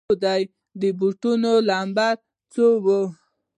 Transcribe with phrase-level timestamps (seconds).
[0.81, 2.85] د بوټو نمبر يې څو و